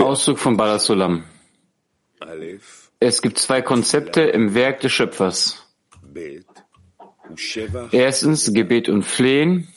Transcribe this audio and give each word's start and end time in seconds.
Auszug 0.00 0.38
von 0.40 0.56
Balasulam. 0.56 1.22
Es 2.98 3.22
gibt 3.22 3.38
zwei 3.38 3.62
Konzepte 3.62 4.22
im 4.22 4.54
Werk 4.54 4.80
des 4.80 4.90
Schöpfers. 4.90 5.68
Erstens 7.92 8.52
Gebet 8.52 8.88
und 8.88 9.04
Flehen, 9.04 9.68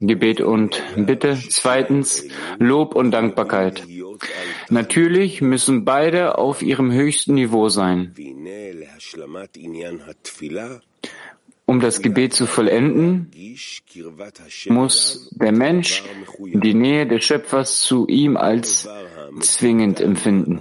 Gebet 0.00 0.40
und 0.40 0.82
Bitte. 0.96 1.38
Zweitens 1.48 2.26
Lob 2.58 2.96
und 2.96 3.12
Dankbarkeit. 3.12 3.86
Natürlich 4.68 5.40
müssen 5.40 5.84
beide 5.84 6.38
auf 6.38 6.62
ihrem 6.62 6.90
höchsten 6.90 7.34
Niveau 7.34 7.68
sein. 7.68 8.14
Um 11.68 11.80
das 11.80 12.00
Gebet 12.00 12.32
zu 12.32 12.46
vollenden, 12.46 13.30
muss 14.68 15.30
der 15.32 15.52
Mensch 15.52 16.04
die 16.38 16.74
Nähe 16.74 17.06
des 17.08 17.24
Schöpfers 17.24 17.80
zu 17.80 18.06
ihm 18.06 18.36
als 18.36 18.88
zwingend 19.40 20.00
empfinden. 20.00 20.60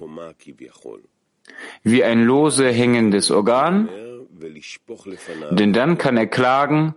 Wie 1.83 2.03
ein 2.03 2.23
lose 2.23 2.71
hängendes 2.71 3.29
Organ, 3.29 3.87
denn 5.51 5.73
dann 5.73 5.97
kann 5.99 6.17
er 6.17 6.27
klagen 6.27 6.95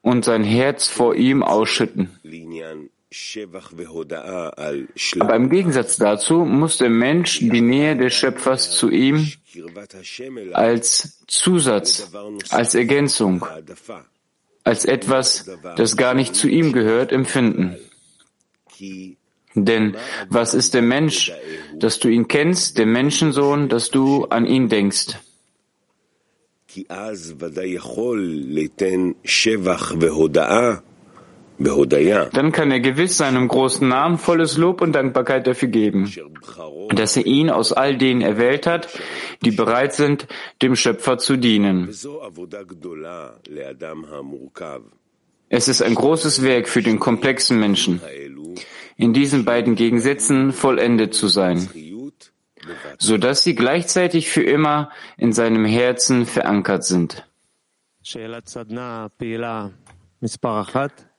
und 0.00 0.24
sein 0.24 0.44
Herz 0.44 0.86
vor 0.86 1.16
ihm 1.16 1.42
ausschütten. 1.42 2.10
Aber 5.20 5.36
im 5.36 5.50
Gegensatz 5.50 5.96
dazu 5.96 6.44
muss 6.44 6.78
der 6.78 6.90
Mensch 6.90 7.38
die 7.38 7.60
Nähe 7.60 7.96
des 7.96 8.12
Schöpfers 8.14 8.72
zu 8.72 8.90
ihm 8.90 9.30
als 10.52 11.24
Zusatz, 11.28 12.10
als 12.50 12.74
Ergänzung, 12.74 13.46
als 14.64 14.84
etwas, 14.84 15.48
das 15.76 15.96
gar 15.96 16.14
nicht 16.14 16.34
zu 16.34 16.48
ihm 16.48 16.72
gehört, 16.72 17.12
empfinden. 17.12 17.76
Denn 19.54 19.96
was 20.28 20.54
ist 20.54 20.74
der 20.74 20.82
Mensch, 20.82 21.30
dass 21.76 22.00
du 22.00 22.08
ihn 22.08 22.26
kennst, 22.26 22.78
der 22.78 22.86
Menschensohn, 22.86 23.68
dass 23.68 23.90
du 23.90 24.24
an 24.24 24.46
ihn 24.46 24.68
denkst? 24.68 25.18
Dann 32.32 32.52
kann 32.52 32.70
er 32.70 32.80
gewiss 32.80 33.16
seinem 33.16 33.48
großen 33.48 33.88
Namen 33.88 34.18
volles 34.18 34.56
Lob 34.56 34.80
und 34.80 34.92
Dankbarkeit 34.92 35.46
dafür 35.46 35.68
geben, 35.68 36.12
dass 36.90 37.16
er 37.16 37.26
ihn 37.26 37.50
aus 37.50 37.72
all 37.72 37.96
denen 37.96 38.20
erwählt 38.20 38.66
hat, 38.66 38.88
die 39.44 39.50
bereit 39.50 39.94
sind, 39.94 40.26
dem 40.62 40.76
Schöpfer 40.76 41.18
zu 41.18 41.36
dienen. 41.36 41.88
Es 45.48 45.68
ist 45.68 45.82
ein 45.82 45.94
großes 45.94 46.42
Werk 46.42 46.68
für 46.68 46.82
den 46.82 46.98
komplexen 46.98 47.60
Menschen, 47.60 48.00
in 48.96 49.12
diesen 49.12 49.44
beiden 49.44 49.74
Gegensätzen 49.74 50.52
vollendet 50.52 51.14
zu 51.14 51.28
sein, 51.28 51.68
so 52.98 53.18
dass 53.18 53.42
sie 53.42 53.54
gleichzeitig 53.54 54.30
für 54.30 54.42
immer 54.42 54.90
in 55.16 55.32
seinem 55.32 55.64
Herzen 55.64 56.26
verankert 56.26 56.84
sind. 56.84 57.26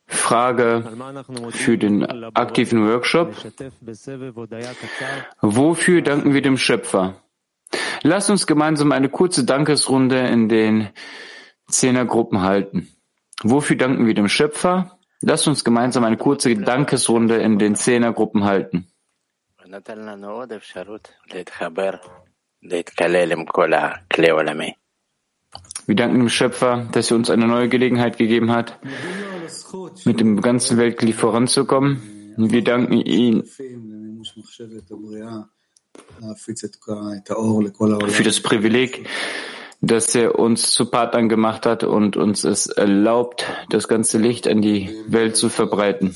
Frage 0.08 0.84
für 1.52 1.78
den 1.78 2.04
aktiven 2.36 2.88
Workshop. 2.88 3.36
Wofür 5.42 6.02
danken 6.02 6.34
wir 6.34 6.42
dem 6.42 6.58
Schöpfer? 6.58 7.22
Lass 8.04 8.30
uns 8.30 8.46
gemeinsam 8.46 8.92
eine 8.92 9.10
kurze 9.10 9.46
Dankesrunde 9.46 10.20
in 10.20 10.48
den 10.48 10.90
Zehnergruppen 11.68 12.42
halten. 12.42 12.90
Wofür 13.44 13.76
danken 13.76 14.06
wir 14.06 14.14
dem 14.14 14.28
Schöpfer? 14.28 14.98
Lass 15.22 15.48
uns 15.48 15.64
gemeinsam 15.64 16.04
eine 16.04 16.18
kurze 16.18 16.56
Dankesrunde 16.56 17.38
in 17.38 17.58
den 17.58 17.76
Zehnergruppen 17.76 18.44
halten. 18.44 18.88
Wir 25.86 25.96
danken 25.96 26.20
dem 26.20 26.30
Schöpfer, 26.30 26.88
dass 26.92 27.12
er 27.12 27.18
uns 27.18 27.30
eine 27.30 27.48
neue 27.48 27.70
Gelegenheit 27.70 28.18
gegeben 28.18 28.52
hat, 28.52 28.80
mit 30.06 30.20
dem 30.20 30.42
ganzen 30.42 30.78
Weltglied 30.78 31.16
voranzukommen. 31.16 32.02
Wir 32.38 32.64
danken 32.64 32.94
ihm 32.94 33.44
für 38.08 38.24
das 38.24 38.42
Privileg, 38.42 39.08
dass 39.82 40.16
er 40.16 40.40
uns 40.40 40.72
zu 40.72 40.90
Partnern 40.90 41.30
gemacht 41.30 41.66
hat 41.68 41.84
und 41.84 42.18
uns 42.18 42.44
es 42.44 42.68
erlaubt, 42.68 43.46
das 43.70 43.88
ganze 43.88 44.18
Licht 44.18 44.48
an 44.48 44.62
die 44.62 44.90
Welt 45.08 45.36
zu 45.36 45.50
verbreiten. 45.50 46.16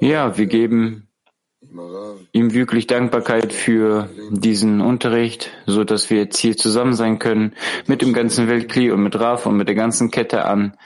Ja, 0.00 0.36
wir 0.36 0.46
geben 0.46 1.09
ihm 2.32 2.54
wirklich 2.54 2.86
Dankbarkeit 2.86 3.52
für 3.52 4.08
diesen 4.30 4.80
Unterricht, 4.80 5.50
so 5.66 5.84
dass 5.84 6.10
wir 6.10 6.18
jetzt 6.18 6.38
hier 6.38 6.56
zusammen 6.56 6.94
sein 6.94 7.18
können 7.18 7.54
mit 7.86 8.02
dem 8.02 8.12
ganzen 8.12 8.48
Weltkli 8.48 8.90
und 8.90 9.02
mit 9.02 9.18
Raf 9.18 9.46
und 9.46 9.56
mit 9.56 9.68
der 9.68 9.74
ganzen 9.74 10.10
Kette 10.10 10.46
an 10.46 10.76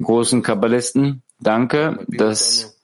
großen 0.00 0.42
Kabbalisten. 0.42 1.22
Danke, 1.40 2.06
dass 2.08 2.78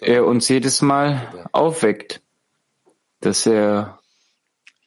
er 0.00 0.26
uns 0.26 0.48
jedes 0.48 0.82
Mal 0.82 1.46
aufweckt, 1.52 2.20
dass 3.20 3.46
er 3.46 3.98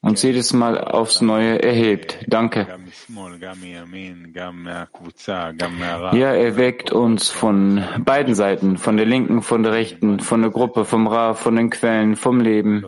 uns 0.06 0.22
jedes 0.22 0.54
Mal 0.54 0.78
aufs 0.78 1.22
Neue 1.22 1.64
erhebt. 1.64 2.20
Danke. 2.28 2.68
Ja, 6.14 6.34
er 6.34 6.58
weckt 6.58 6.92
uns 6.92 7.30
von 7.32 7.84
beiden 8.06 8.36
Seiten, 8.36 8.78
von 8.78 8.98
der 8.98 9.08
linken, 9.08 9.42
von 9.42 9.64
der 9.64 9.72
rechten, 9.72 10.20
von 10.20 10.44
der 10.44 10.52
Gruppe, 10.52 10.86
vom 10.86 11.08
Ra, 11.08 11.34
von 11.34 11.56
den 11.56 11.72
Quellen, 11.72 12.16
vom 12.16 12.40
Leben. 12.40 12.86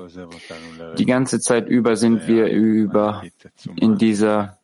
Die 1.00 1.06
ganze 1.08 1.40
Zeit 1.40 1.68
über 1.68 1.96
sind 1.96 2.28
wir 2.28 2.50
über 2.50 3.24
in 3.75 3.98
dieser 3.98 4.60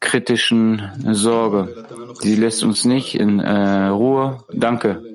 kritischen 0.00 0.90
Sorge. 1.12 1.84
Sie 2.20 2.34
lässt 2.34 2.64
uns 2.64 2.86
nicht 2.86 3.14
in 3.14 3.40
äh, 3.40 3.88
Ruhe. 3.88 4.42
Danke. 4.52 5.13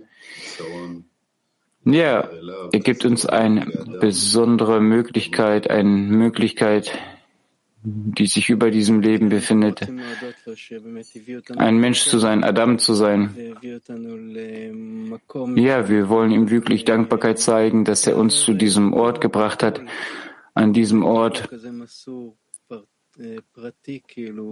Ja, 1.92 2.30
er 2.72 2.80
gibt 2.80 3.06
uns 3.06 3.26
eine 3.26 3.66
besondere 4.00 4.82
Möglichkeit, 4.82 5.70
eine 5.70 5.90
Möglichkeit, 5.90 6.92
die 7.82 8.28
sich 8.28 8.50
über 8.50 8.72
diesem 8.72 9.00
Leben 9.00 9.30
befindet, 9.30 9.88
ein 11.56 11.78
Mensch 11.78 12.04
zu 12.06 12.20
sein, 12.20 12.44
Adam 12.44 12.78
zu 12.78 12.94
sein. 12.94 13.56
Ja, 15.56 15.88
wir 15.88 16.10
wollen 16.10 16.32
ihm 16.32 16.50
wirklich 16.50 16.84
Dankbarkeit 16.84 17.40
zeigen, 17.40 17.86
dass 17.86 18.06
er 18.06 18.18
uns 18.18 18.42
zu 18.42 18.54
diesem 18.54 18.94
Ort 18.94 19.22
gebracht 19.22 19.64
hat, 19.64 19.82
an 20.54 20.74
diesem 20.74 21.06
Ort, 21.06 21.50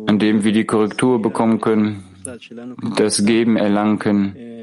an 0.08 0.20
dem 0.20 0.44
wir 0.44 0.52
die 0.54 0.66
Korrektur 0.66 1.22
bekommen 1.22 1.60
können, 1.60 2.06
das 2.96 3.26
Geben 3.26 3.58
erlangen 3.58 4.00
können 4.00 4.57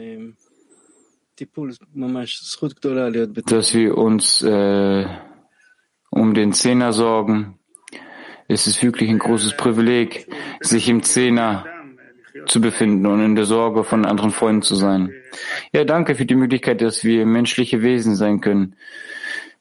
dass 3.46 3.74
wir 3.74 3.96
uns 3.96 4.42
äh, 4.42 5.06
um 6.10 6.34
den 6.34 6.52
Zehner 6.52 6.92
sorgen. 6.92 7.58
Es 8.46 8.66
ist 8.66 8.82
wirklich 8.82 9.10
ein 9.10 9.18
großes 9.18 9.56
Privileg, 9.56 10.28
sich 10.60 10.88
im 10.88 11.02
Zehner 11.02 11.66
zu 12.46 12.60
befinden 12.60 13.06
und 13.06 13.24
in 13.24 13.34
der 13.34 13.46
Sorge 13.46 13.84
von 13.84 14.04
anderen 14.04 14.30
Freunden 14.30 14.62
zu 14.62 14.74
sein. 14.74 15.12
Ja, 15.72 15.84
danke 15.84 16.14
für 16.14 16.26
die 16.26 16.34
Möglichkeit, 16.34 16.80
dass 16.80 17.04
wir 17.04 17.26
menschliche 17.26 17.82
Wesen 17.82 18.16
sein 18.16 18.40
können, 18.40 18.76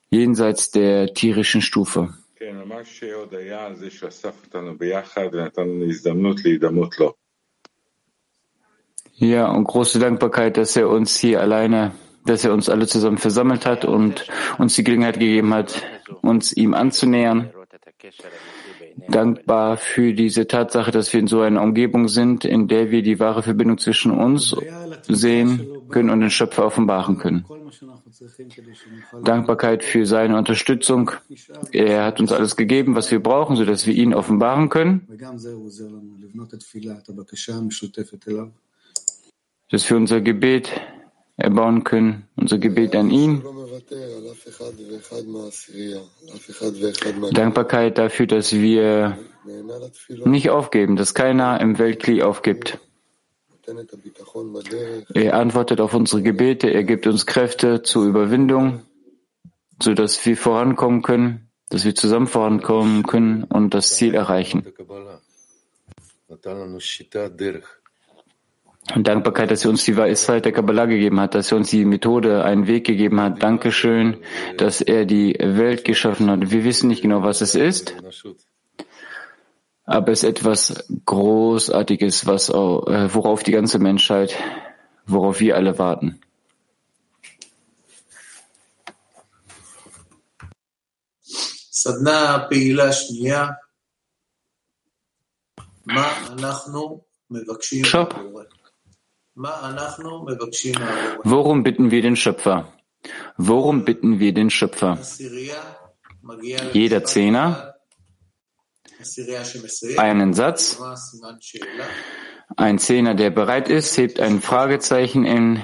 jenseits 0.09 0.71
der 0.71 1.13
tierischen 1.13 1.61
Stufe. 1.61 2.13
Ja, 9.23 9.49
und 9.49 9.63
große 9.63 9.99
Dankbarkeit, 9.99 10.57
dass 10.57 10.75
er 10.75 10.89
uns 10.89 11.15
hier 11.15 11.39
alleine, 11.39 11.91
dass 12.25 12.43
er 12.43 12.51
uns 12.51 12.67
alle 12.67 12.87
zusammen 12.87 13.17
versammelt 13.17 13.65
hat 13.65 13.85
und 13.85 14.27
uns 14.57 14.75
die 14.75 14.83
Gelegenheit 14.83 15.17
gegeben 15.17 15.53
hat, 15.53 15.81
uns 16.21 16.51
ihm 16.51 16.73
anzunähern 16.73 17.49
dankbar 19.07 19.77
für 19.77 20.13
diese 20.13 20.47
Tatsache, 20.47 20.91
dass 20.91 21.11
wir 21.13 21.19
in 21.19 21.27
so 21.27 21.41
einer 21.41 21.61
Umgebung 21.61 22.07
sind, 22.07 22.45
in 22.45 22.67
der 22.67 22.91
wir 22.91 23.01
die 23.01 23.19
wahre 23.19 23.43
Verbindung 23.43 23.77
zwischen 23.77 24.11
uns 24.11 24.55
sehen 25.07 25.67
können 25.89 26.09
und 26.09 26.19
den 26.19 26.29
Schöpfer 26.29 26.65
offenbaren 26.65 27.17
können. 27.17 27.45
Dankbarkeit 29.23 29.83
für 29.83 30.05
seine 30.05 30.37
Unterstützung. 30.37 31.11
Er 31.71 32.05
hat 32.05 32.19
uns 32.19 32.31
alles 32.31 32.55
gegeben, 32.55 32.95
was 32.95 33.09
wir 33.11 33.21
brauchen, 33.21 33.55
sodass 33.55 33.87
wir 33.87 33.93
ihn 33.93 34.13
offenbaren 34.13 34.69
können. 34.69 35.07
Dass 39.73 39.89
wir 39.89 39.97
unser 39.97 40.21
Gebet 40.21 40.69
erbauen 41.35 41.83
können, 41.83 42.27
unser 42.35 42.59
Gebet 42.59 42.95
an 42.95 43.09
ihn. 43.09 43.41
Dankbarkeit 47.31 47.97
dafür, 47.97 48.27
dass 48.27 48.53
wir 48.53 49.17
nicht 50.25 50.51
aufgeben, 50.51 50.95
dass 50.95 51.15
keiner 51.15 51.59
im 51.59 51.79
Weltkrieg 51.79 52.21
aufgibt. 52.21 52.77
Er 55.15 55.33
antwortet 55.33 55.81
auf 55.81 55.95
unsere 55.95 56.21
Gebete, 56.21 56.69
er 56.69 56.83
gibt 56.83 57.07
uns 57.07 57.25
Kräfte 57.25 57.81
zur 57.81 58.05
Überwindung, 58.05 58.83
so 59.81 59.95
dass 59.95 60.23
wir 60.23 60.37
vorankommen 60.37 61.01
können, 61.01 61.49
dass 61.69 61.83
wir 61.83 61.95
zusammen 61.95 62.27
vorankommen 62.27 63.01
können 63.01 63.43
und 63.45 63.73
das 63.73 63.95
Ziel 63.95 64.13
erreichen. 64.13 64.63
Und 68.94 69.06
Dankbarkeit, 69.06 69.50
dass 69.50 69.64
er 69.64 69.70
uns 69.70 69.84
die 69.84 69.96
Weisheit 69.96 70.46
der 70.46 70.52
Kabbalah 70.52 70.86
gegeben 70.86 71.20
hat, 71.20 71.34
dass 71.34 71.52
er 71.52 71.58
uns 71.58 71.68
die 71.68 71.84
Methode, 71.84 72.44
einen 72.44 72.66
Weg 72.66 72.86
gegeben 72.86 73.20
hat. 73.20 73.42
Dankeschön, 73.42 74.16
dass 74.56 74.80
er 74.80 75.04
die 75.04 75.36
Welt 75.38 75.84
geschaffen 75.84 76.30
hat. 76.30 76.50
Wir 76.50 76.64
wissen 76.64 76.88
nicht 76.88 77.02
genau, 77.02 77.22
was 77.22 77.42
es 77.42 77.54
ist, 77.54 77.94
aber 79.84 80.12
es 80.12 80.22
ist 80.22 80.30
etwas 80.30 80.88
Großartiges, 81.04 82.26
was 82.26 82.50
auch, 82.50 82.86
äh, 82.86 83.14
worauf 83.14 83.42
die 83.42 83.52
ganze 83.52 83.78
Menschheit, 83.78 84.34
worauf 85.06 85.40
wir 85.40 85.56
alle 85.56 85.78
warten. 85.78 86.20
סדנה 91.80 92.46
פעילה 92.50 92.92
שנייה, 92.92 93.46
מה 95.86 96.12
אנחנו 96.32 97.00
מבקשים 97.30 97.82
Worum 101.23 101.63
bitten 101.63 101.89
wir 101.89 102.01
den 102.03 102.15
Schöpfer? 102.15 102.71
Worum 103.37 103.83
bitten 103.83 104.19
wir 104.19 104.33
den 104.33 104.49
Schöpfer? 104.51 104.99
Jeder 106.71 107.03
Zehner, 107.03 107.75
einen 109.97 110.33
Satz, 110.33 110.79
ein 112.55 112.79
Zehner, 112.79 113.15
der 113.15 113.31
bereit 113.31 113.69
ist, 113.69 113.97
hebt 113.97 114.19
ein 114.19 114.39
Fragezeichen 114.41 115.25
im 115.25 115.61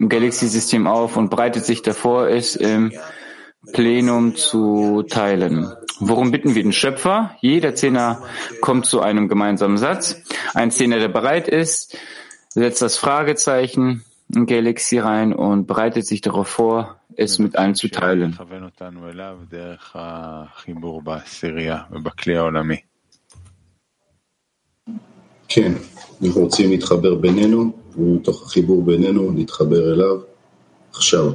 Galaxy-System 0.00 0.88
auf 0.88 1.16
und 1.16 1.30
breitet 1.30 1.64
sich 1.64 1.82
davor, 1.82 2.28
es 2.28 2.56
im 2.56 2.92
Plenum 3.72 4.34
zu 4.34 5.04
teilen. 5.04 5.72
Worum 6.00 6.32
bitten 6.32 6.56
wir 6.56 6.64
den 6.64 6.72
Schöpfer? 6.72 7.36
Jeder 7.40 7.76
Zehner 7.76 8.22
kommt 8.60 8.86
zu 8.86 9.00
einem 9.00 9.28
gemeinsamen 9.28 9.78
Satz. 9.78 10.20
Ein 10.52 10.72
Zehner, 10.72 10.98
der 10.98 11.08
bereit 11.08 11.48
ist, 11.48 11.96
setzt 12.54 12.82
das 12.82 12.96
Fragezeichen 12.96 14.04
in 14.34 14.46
Galaxy 14.46 14.98
rein 14.98 15.32
und 15.32 15.66
bereitet 15.66 16.06
sich 16.06 16.20
darauf 16.20 16.48
vor, 16.48 17.00
es 17.16 17.38
mit 17.38 17.56
allen 17.56 17.74
zu 17.74 17.88
teilen. 17.88 18.36
כן, 25.48 25.72
אנחנו 26.22 26.40
רוצים 26.40 26.70
להתחבר 26.70 27.14
בינינו, 27.14 27.72
ומתוך 27.96 28.46
החיבור 28.46 28.82
בינינו 28.84 29.32
להתחבר 29.36 29.92
אליו 29.92 30.20
עכשיו. 30.90 31.32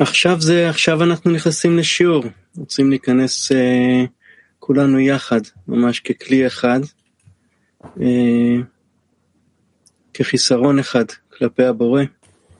עכשיו 0.00 0.40
זה, 0.40 0.70
עכשיו 0.70 1.02
אנחנו 1.02 1.30
נכנסים 1.30 1.78
לשיעור, 1.78 2.24
רוצים 2.56 2.90
להיכנס 2.90 3.52
אה, 3.52 4.04
כולנו 4.59 4.99
יחד, 4.99 5.41
ממש 5.67 5.99
ככלי 5.99 6.47
אחד, 6.47 6.79
אה, 8.01 8.57
כחיסרון 10.13 10.79
אחד 10.79 11.05
כלפי 11.37 11.63
הבורא, 11.63 12.03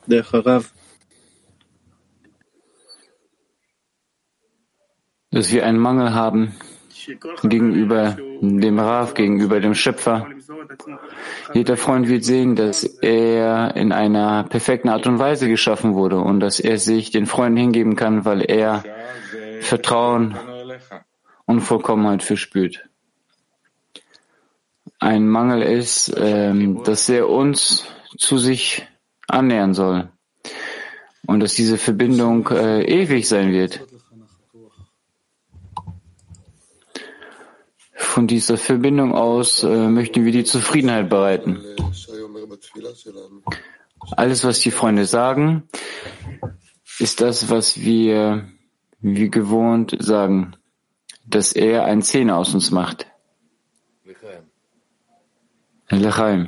דרך 0.08 0.34
הרב. 0.34 0.72
Dass 5.36 5.52
wir 5.52 5.66
einen 5.66 5.80
Mangel 5.80 6.14
haben 6.14 6.56
gegenüber 7.44 8.18
dem 8.42 8.80
Rav, 8.80 9.14
gegenüber 9.16 9.60
dem 9.60 9.76
Schöpfer. 9.76 10.28
Jeder 11.54 11.76
Freund 11.76 12.08
wird 12.08 12.24
sehen, 12.24 12.56
dass 12.56 12.84
er 12.84 13.76
in 13.76 13.92
einer 13.92 14.44
perfekten 14.44 14.90
Art 14.90 15.06
und 15.08 15.20
Weise 15.20 15.50
geschaffen 15.50 15.94
wurde 15.94 16.20
und 16.20 16.40
dass 16.40 16.60
er 16.60 16.78
sich 16.78 17.12
den 17.12 17.26
Freunden 17.26 17.58
hingeben 17.58 17.96
kann, 17.96 18.24
weil 18.24 18.42
er 18.50 18.84
Vertrauen 19.60 20.36
und 21.51 21.63
Vollkommenheit 21.63 22.23
verspürt. 22.23 22.89
Ein 25.01 25.29
Mangel 25.29 25.63
ist, 25.63 26.15
ähm, 26.17 26.85
dass 26.85 27.09
er 27.09 27.29
uns 27.29 27.87
zu 28.17 28.39
sich 28.39 28.87
annähern 29.27 29.75
soll 29.75 30.11
und 31.27 31.41
dass 31.41 31.55
diese 31.55 31.77
Verbindung 31.77 32.49
äh, 32.51 32.85
ewig 32.85 33.27
sein 33.27 33.51
wird. 33.51 33.85
Von 37.95 38.29
dieser 38.29 38.57
Verbindung 38.57 39.13
aus 39.13 39.65
äh, 39.65 39.89
möchten 39.89 40.25
wir 40.25 40.33
die 40.33 40.45
Zufriedenheit 40.45 41.09
bereiten. 41.11 41.59
Alles, 44.17 44.45
was 44.45 44.61
die 44.61 44.71
Freunde 44.71 45.05
sagen, 45.05 45.69
ist 47.01 47.21
das, 47.21 47.51
was 47.51 47.81
wir 47.81 48.49
wie 49.01 49.31
gewohnt 49.31 49.97
sagen, 49.99 50.55
dass 51.30 51.54
er 51.54 51.86
ein 51.86 52.02
Zehner 52.02 52.38
aus 52.38 52.54
uns 52.54 52.72
macht. 52.72 53.08
Lechaim. 55.90 56.48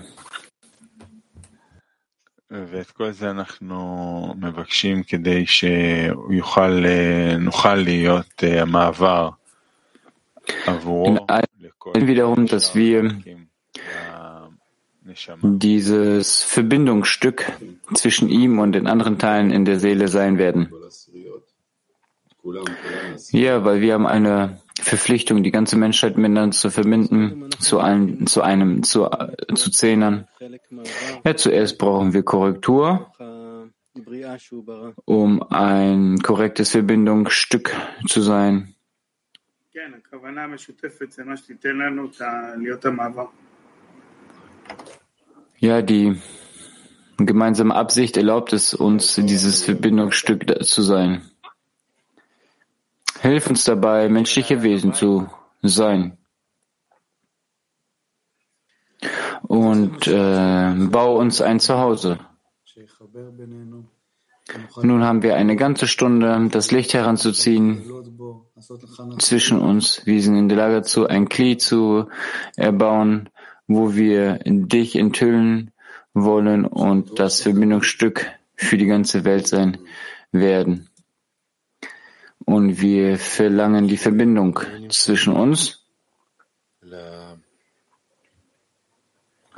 ואת 2.50 2.92
כל 2.92 3.12
זה 3.12 3.30
אנחנו 3.30 4.34
מבקשים 4.38 5.04
כדי 5.04 5.46
שיוכל, 5.46 6.86
נוכל 7.40 7.76
להיות 7.76 8.44
המעבר 8.44 9.30
wiederum, 12.08 12.46
dass 12.46 12.76
wir 12.76 13.12
dieses 15.42 16.44
Verbindungsstück 16.44 17.52
zwischen 17.94 18.30
ihm 18.30 18.60
und 18.60 18.74
den 18.74 18.88
anderen 18.88 19.18
Teilen 19.18 19.52
in 19.52 19.66
der 19.66 19.80
Seele 19.80 20.08
sein 20.08 20.38
werden. 20.38 20.72
Ja, 23.32 23.66
weil 23.66 23.82
wir 23.82 23.94
haben 23.94 24.08
eine 24.08 24.60
Verpflichtung, 24.83 25.43
die 25.43 25.53
ganze 25.53 25.77
Menschheit 25.77 26.17
miteinander 26.17 26.57
zu 26.57 26.71
verbinden, 26.71 27.51
zu 27.59 27.79
einem, 27.79 28.27
zu 28.27 28.43
einem, 28.43 28.83
zu, 28.83 29.09
zu 29.55 29.71
Zehnern. 29.71 30.27
Ja, 31.25 31.37
zuerst 31.37 31.79
brauchen 31.79 32.13
wir 32.13 32.23
Korrektur, 32.25 33.13
um 35.05 35.43
ein 35.51 36.19
korrektes 36.19 36.71
Verbindungsstück 36.71 37.75
zu 38.09 38.21
sein. 38.21 38.75
Ja, 45.59 45.81
die 45.81 46.21
gemeinsame 47.19 47.75
Absicht 47.75 48.17
erlaubt 48.17 48.53
es 48.53 48.75
uns, 48.75 49.15
dieses 49.15 49.63
Verbindungsstück 49.63 50.65
zu 50.65 50.83
sein. 50.83 51.23
Hilf 53.23 53.47
uns 53.49 53.65
dabei, 53.65 54.09
menschliche 54.09 54.63
Wesen 54.63 54.93
zu 54.93 55.29
sein. 55.63 56.19
und 59.53 60.07
äh, 60.07 60.73
bau 60.91 61.19
uns 61.19 61.41
ein 61.43 61.61
Zuhause. 61.61 62.19
Nun 64.83 65.05
haben 65.05 65.23
wir 65.23 65.37
eine 65.37 65.57
ganze 65.57 65.87
Stunde, 65.87 66.49
das 66.51 66.71
Licht 66.71 66.95
heranzuziehen 66.95 67.83
zwischen 69.19 69.59
uns. 69.61 70.05
Wir 70.05 70.23
sind 70.23 70.37
in 70.37 70.49
der 70.49 70.59
Lage 70.59 70.75
dazu, 70.77 71.07
ein 71.07 71.29
Kli 71.29 71.59
zu 71.59 72.07
erbauen, 72.57 73.29
wo 73.67 73.95
wir 73.95 74.41
dich 74.45 74.97
enthüllen 74.97 75.71
wollen 76.15 76.65
und 76.65 77.19
das 77.19 77.43
Verbindungsstück 77.43 78.31
für 78.57 78.79
die 78.79 78.87
ganze 78.87 79.25
Welt 79.25 79.47
sein 79.47 79.79
werden. 80.33 80.89
Und 82.45 82.81
wir 82.81 83.19
verlangen 83.19 83.89
die 83.89 83.97
Verbindung 83.97 84.59
zwischen 84.89 85.33
uns, 85.33 85.87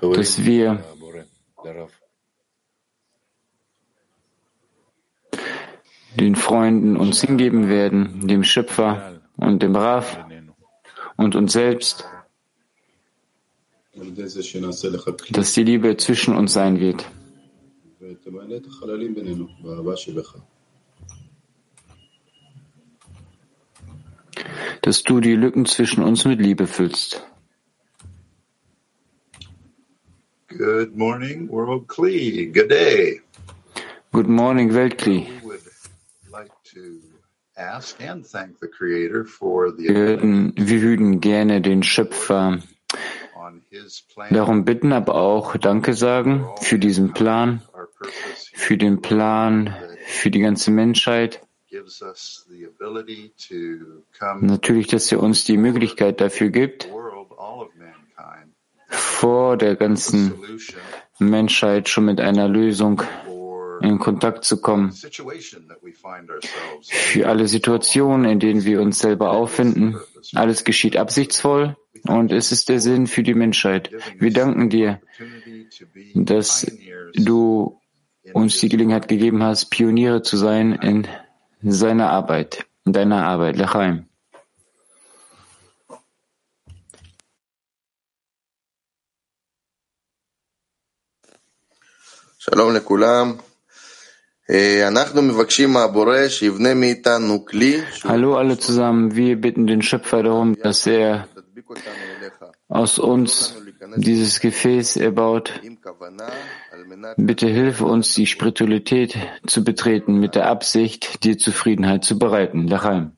dass 0.00 0.45
wir 0.45 0.85
den 6.17 6.37
Freunden 6.37 6.97
uns 6.97 7.21
hingeben 7.21 7.69
werden, 7.69 8.26
dem 8.29 8.45
Schöpfer 8.45 9.21
und 9.37 9.62
dem 9.62 9.76
Raf 9.76 10.25
und 11.17 11.35
uns 11.35 11.53
selbst, 11.53 12.05
dass 15.31 15.53
die 15.55 15.64
Liebe 15.64 15.97
zwischen 15.97 16.37
uns 16.37 16.53
sein 16.53 16.81
wird. 16.81 17.05
Dass 24.83 25.02
du 25.02 25.21
die 25.21 25.35
Lücken 25.35 25.66
zwischen 25.66 26.02
uns 26.02 26.25
mit 26.25 26.40
Liebe 26.40 26.66
füllst. 26.66 27.26
Good 30.49 30.97
morning, 30.97 31.49
World 31.50 31.88
Kli. 31.88 32.52
Good 32.52 32.71
day. 32.71 33.21
Good 34.12 34.28
morning, 34.28 34.73
Weltkli. 34.73 35.26
Wir 39.76 39.94
würden, 39.94 40.52
wir 40.56 40.83
würden 40.83 41.21
gerne 41.21 41.61
den 41.61 41.83
Schöpfer 41.83 42.61
darum 44.30 44.64
bitten, 44.64 44.92
aber 44.92 45.16
auch 45.16 45.56
Danke 45.56 45.94
sagen 45.94 46.47
für 46.61 46.78
diesen 46.78 47.12
Plan, 47.12 47.62
für 48.52 48.76
den 48.76 49.02
Plan, 49.02 49.75
für 50.06 50.30
die 50.30 50.40
ganze 50.40 50.71
Menschheit. 50.71 51.44
Natürlich, 54.40 54.87
dass 54.87 55.12
er 55.12 55.21
uns 55.21 55.45
die 55.45 55.57
Möglichkeit 55.57 56.21
dafür 56.21 56.50
gibt, 56.50 56.88
vor 58.88 59.57
der 59.57 59.76
ganzen 59.76 60.35
Menschheit 61.19 61.88
schon 61.88 62.04
mit 62.04 62.21
einer 62.21 62.49
Lösung 62.49 63.02
in 63.81 63.99
Kontakt 63.99 64.45
zu 64.45 64.61
kommen. 64.61 64.93
Für 66.83 67.28
alle 67.28 67.49
Situationen, 67.49 68.31
in 68.31 68.40
denen 68.40 68.64
wir 68.64 68.81
uns 68.81 68.99
selber 68.99 69.33
auffinden, 69.33 69.97
alles 70.35 70.64
geschieht 70.64 70.97
absichtsvoll 70.97 71.76
und 72.04 72.33
es 72.33 72.52
ist 72.52 72.69
der 72.69 72.81
Sinn 72.81 73.07
für 73.07 73.23
die 73.23 73.35
Menschheit. 73.35 73.90
Wir 74.19 74.33
danken 74.33 74.71
dir, 74.71 75.00
dass 76.14 76.66
du 77.14 77.81
uns 78.33 78.59
die 78.59 78.69
Gelegenheit 78.69 79.09
gegeben 79.09 79.43
hast, 79.43 79.66
Pioniere 79.66 80.23
zu 80.23 80.37
sein 80.37 80.73
in 80.73 81.07
seiner 81.73 82.11
Arbeit, 82.11 82.66
in 82.85 82.92
deiner 82.92 83.25
Arbeit, 83.26 83.56
Lechaim. 83.56 84.06
Shalom 92.38 92.75
lekulam. 92.75 93.38
Hallo 98.06 98.37
alle 98.37 98.59
zusammen, 98.59 99.16
wir 99.16 99.40
bitten 99.40 99.66
den 99.66 99.80
Schöpfer 99.80 100.23
darum, 100.23 100.54
dass 100.61 100.87
er 100.87 101.26
aus 102.68 102.99
uns 102.99 103.54
dieses 103.97 104.41
Gefäß 104.41 104.97
erbaut. 104.97 105.61
Bitte 107.17 107.49
hilf 107.49 107.81
uns, 107.81 108.14
die 108.14 108.26
Spiritualität 108.26 109.17
zu 109.47 109.64
betreten 109.64 110.19
mit 110.19 110.35
der 110.35 110.49
Absicht, 110.49 111.25
dir 111.25 111.38
Zufriedenheit 111.38 112.05
zu 112.05 112.19
bereiten. 112.19 112.69
Lachaim. 112.69 113.12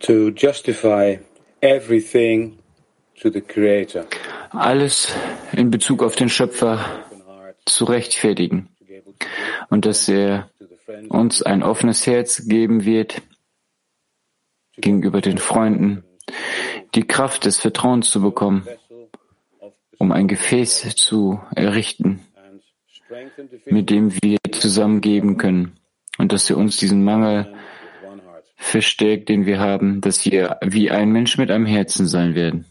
To 0.00 0.28
justify 0.28 1.18
everything 1.60 2.58
to 3.20 3.30
the 3.30 3.40
Creator 3.40 4.06
alles 4.50 5.12
in 5.52 5.70
Bezug 5.70 6.02
auf 6.02 6.16
den 6.16 6.28
Schöpfer 6.28 7.04
zu 7.66 7.84
rechtfertigen 7.84 8.68
und 9.68 9.84
dass 9.84 10.08
er 10.08 10.50
uns 11.08 11.42
ein 11.42 11.62
offenes 11.62 12.06
Herz 12.06 12.46
geben 12.46 12.84
wird 12.84 13.20
gegenüber 14.77 15.21
den 15.21 15.37
Freunden, 15.37 16.03
die 16.95 17.05
Kraft 17.05 17.45
des 17.45 17.59
Vertrauens 17.59 18.09
zu 18.09 18.21
bekommen, 18.21 18.67
um 19.97 20.11
ein 20.11 20.27
Gefäß 20.27 20.95
zu 20.95 21.41
errichten, 21.55 22.25
mit 23.65 23.89
dem 23.89 24.11
wir 24.21 24.37
zusammengeben 24.51 25.37
können 25.37 25.79
und 26.17 26.31
dass 26.31 26.49
er 26.49 26.57
uns 26.57 26.77
diesen 26.77 27.03
Mangel 27.03 27.53
verstärkt, 28.55 29.29
den 29.29 29.45
wir 29.45 29.59
haben, 29.59 30.01
dass 30.01 30.25
wir 30.25 30.57
wie 30.61 30.89
ein 30.89 31.11
Mensch 31.11 31.37
mit 31.37 31.51
einem 31.51 31.65
Herzen 31.65 32.07
sein 32.07 32.35
werden. 32.35 32.65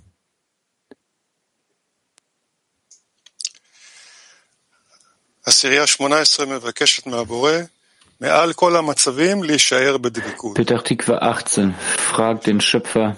עשירייה 5.45 5.85
18 5.85 6.49
מבקשת 6.49 7.07
מהבורא 7.07 7.59
Petach 10.56 10.82
Tikva 10.82 11.20
18 11.20 11.74
fragt 11.76 12.48
den 12.48 12.62
Schöpfer 12.62 13.16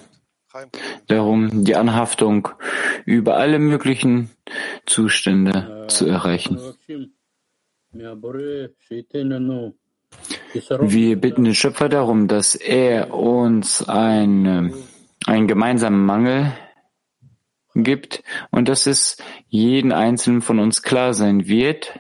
darum, 1.08 1.64
die 1.64 1.76
Anhaftung 1.76 2.50
über 3.06 3.38
alle 3.38 3.60
möglichen 3.60 4.30
Zustände 4.86 5.86
zu 5.88 6.06
erreichen. 6.06 6.60
Wir 10.82 11.16
bitten 11.22 11.44
den 11.44 11.56
Schöpfer 11.56 11.88
darum, 11.88 12.28
dass 12.28 12.56
er 12.56 13.14
uns 13.14 13.88
ein, 13.88 14.46
äh, 14.46 14.74
einen 15.28 15.48
gemeinsamen 15.48 16.04
Mangel 16.04 16.52
gibt 17.76 18.24
und 18.52 18.68
dass 18.68 18.88
es 18.88 19.18
jeden 19.48 19.92
einzelnen 19.92 20.42
von 20.42 20.60
uns 20.60 20.82
klar 20.82 21.14
sein 21.14 21.48
wird, 21.48 22.00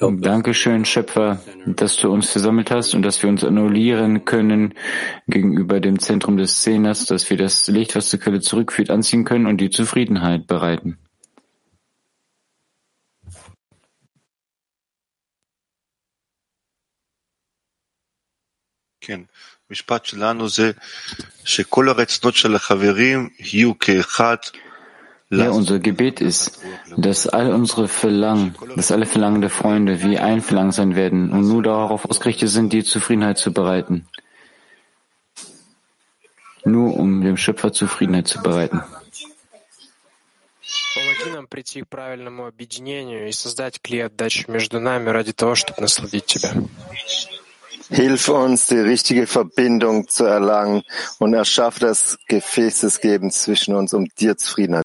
Dankeschön, 0.00 0.84
Schöpfer, 0.84 1.40
dass 1.66 1.96
du 1.96 2.12
uns 2.12 2.30
versammelt 2.30 2.70
hast 2.70 2.94
und 2.94 3.02
dass 3.02 3.22
wir 3.22 3.30
uns 3.30 3.42
annullieren 3.42 4.24
können 4.24 4.74
gegenüber 5.26 5.80
dem 5.80 5.98
Zentrum 5.98 6.36
des 6.36 6.56
Szeners, 6.58 7.06
dass 7.06 7.28
wir 7.30 7.36
das 7.36 7.66
Licht, 7.68 7.96
was 7.96 8.08
zur 8.08 8.20
Quelle 8.20 8.40
zurückführt, 8.40 8.90
anziehen 8.90 9.24
können 9.24 9.46
und 9.46 9.58
die 9.60 9.70
Zufriedenheit 9.70 10.46
bereiten. 10.46 10.98
כן, 19.06 19.20
משפט 19.70 20.04
שלנו 20.04 20.48
זה 20.48 20.70
שכל 21.44 21.88
הרצונות 21.88 22.34
של 22.34 22.54
החברים 22.54 23.28
יהיו 23.38 23.78
כאחד 23.78 24.36
ja, 25.30 25.50
unser 25.50 25.78
Gebet 25.80 26.20
ist, 26.20 26.60
dass 26.96 27.26
all 27.26 27.52
unsere 27.52 27.88
Verlangen, 27.88 28.54
dass 28.76 28.92
alle 28.92 29.06
Verlangen 29.06 29.40
der 29.40 29.50
Freunde 29.50 30.02
wie 30.02 30.18
ein 30.18 30.40
Verlangen 30.40 30.72
sein 30.72 30.94
werden 30.94 31.30
und 31.32 31.48
nur 31.48 31.62
darauf 31.62 32.04
ausgerichtet 32.04 32.48
sind, 32.48 32.72
die 32.72 32.84
Zufriedenheit 32.84 33.38
zu 33.38 33.52
bereiten. 33.52 34.06
Nur 36.64 36.96
um 36.96 37.22
dem 37.22 37.36
Schöpfer 37.36 37.72
Zufriedenheit 37.72 38.28
zu 38.28 38.42
bereiten. 38.42 38.82
Помоги 40.96 41.30
нам 41.30 41.46
прийти 41.46 41.82
к 41.82 41.88
правильному 41.88 42.46
объединению 42.46 43.28
и 43.28 43.32
создать 43.32 43.80
клей 43.80 44.06
отдачи 44.06 44.50
между 44.50 44.80
нами 44.80 45.10
ради 45.10 45.32
того, 45.32 45.54
чтобы 45.54 45.82
насладить 45.82 46.26
Тебя. 46.26 46.54
Hilf 47.88 48.28
uns, 48.28 48.66
die 48.66 48.78
richtige 48.78 49.28
Verbindung 49.28 50.08
zu 50.08 50.24
erlangen 50.24 50.82
und 51.18 51.34
erschaffe 51.34 51.80
das 51.80 52.18
Gefäß 52.26 52.80
des 52.80 53.00
Gebens 53.00 53.42
zwischen 53.42 53.76
uns, 53.76 53.94
um 53.94 54.08
dir 54.18 54.36
Zufriedenheit 54.36 54.74